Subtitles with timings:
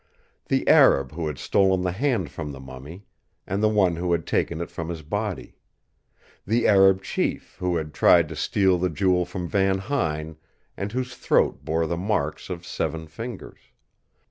[0.47, 3.05] The Arab who had stolen the hand from the mummy;
[3.45, 5.59] and the one who had taken it from his body.
[6.43, 10.37] The Arab chief who had tried to steal the Jewel from Van Huyn,
[10.75, 13.59] and whose throat bore the marks of seven fingers.